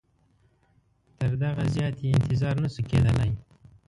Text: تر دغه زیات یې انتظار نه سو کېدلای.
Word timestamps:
تر 1.17 1.31
دغه 1.43 1.63
زیات 1.75 1.95
یې 2.03 2.09
انتظار 2.17 2.55
نه 2.63 2.69
سو 2.73 2.81
کېدلای. 2.89 3.31